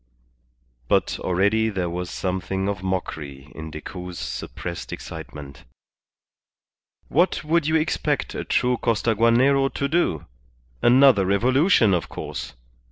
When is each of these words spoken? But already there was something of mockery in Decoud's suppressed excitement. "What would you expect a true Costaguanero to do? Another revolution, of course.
But 0.87 1.19
already 1.19 1.69
there 1.69 1.87
was 1.87 2.09
something 2.09 2.67
of 2.67 2.81
mockery 2.81 3.51
in 3.53 3.69
Decoud's 3.69 4.17
suppressed 4.17 4.91
excitement. 4.91 5.63
"What 7.07 7.43
would 7.43 7.67
you 7.67 7.75
expect 7.75 8.33
a 8.33 8.43
true 8.43 8.77
Costaguanero 8.77 9.71
to 9.75 9.87
do? 9.87 10.25
Another 10.81 11.23
revolution, 11.23 11.93
of 11.93 12.09
course. 12.09 12.53